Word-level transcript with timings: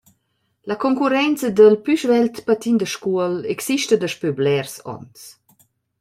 La 0.69 0.75
concurrenza 0.83 1.47
dal 1.57 1.75
«plü 1.83 1.95
svelt 2.01 2.35
patin 2.47 2.75
da 2.79 2.87
Scuol» 2.93 3.35
exista 3.53 3.95
daspö 3.99 4.27
blers 4.39 4.73
ons. 4.95 5.19